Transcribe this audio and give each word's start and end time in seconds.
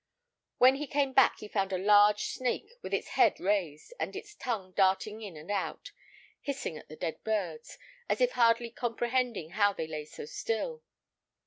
When 0.57 0.77
he 0.77 0.87
came 0.87 1.13
back 1.13 1.37
he 1.41 1.47
found 1.47 1.71
a 1.71 1.77
large 1.77 2.23
snake, 2.23 2.71
with 2.81 2.91
its 2.91 3.09
head 3.09 3.39
raised, 3.39 3.93
and 3.99 4.15
its 4.15 4.33
tongue 4.33 4.71
darting 4.71 5.21
in 5.21 5.37
and 5.37 5.51
out, 5.51 5.91
hissing 6.41 6.75
at 6.75 6.89
the 6.89 6.95
dead 6.95 7.23
birds, 7.23 7.77
as 8.09 8.19
if 8.19 8.31
hardly 8.31 8.71
comprehending 8.71 9.51
how 9.51 9.73
they 9.73 9.85
lay 9.85 10.05
so 10.05 10.25
still. 10.25 10.81